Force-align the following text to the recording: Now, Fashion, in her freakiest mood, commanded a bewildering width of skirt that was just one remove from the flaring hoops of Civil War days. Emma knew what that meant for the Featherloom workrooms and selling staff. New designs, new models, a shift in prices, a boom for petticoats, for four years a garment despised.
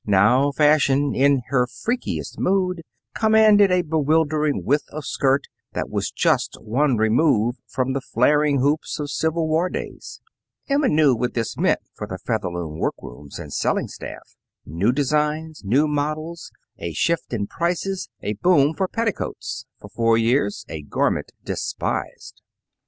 Now, 0.07 0.51
Fashion, 0.51 1.13
in 1.13 1.43
her 1.49 1.67
freakiest 1.67 2.39
mood, 2.39 2.81
commanded 3.13 3.71
a 3.71 3.83
bewildering 3.83 4.65
width 4.65 4.85
of 4.89 5.05
skirt 5.05 5.45
that 5.73 5.91
was 5.91 6.09
just 6.09 6.57
one 6.59 6.97
remove 6.97 7.57
from 7.67 7.93
the 7.93 8.01
flaring 8.01 8.61
hoops 8.61 8.99
of 8.99 9.11
Civil 9.11 9.47
War 9.47 9.69
days. 9.69 10.19
Emma 10.67 10.87
knew 10.87 11.13
what 11.13 11.35
that 11.35 11.53
meant 11.55 11.81
for 11.93 12.07
the 12.07 12.17
Featherloom 12.17 12.79
workrooms 12.79 13.37
and 13.37 13.53
selling 13.53 13.87
staff. 13.87 14.35
New 14.65 14.91
designs, 14.91 15.61
new 15.63 15.87
models, 15.87 16.51
a 16.79 16.93
shift 16.93 17.31
in 17.31 17.45
prices, 17.45 18.09
a 18.23 18.33
boom 18.33 18.73
for 18.73 18.87
petticoats, 18.87 19.67
for 19.79 19.89
four 19.89 20.17
years 20.17 20.65
a 20.67 20.81
garment 20.81 21.31
despised. 21.43 22.41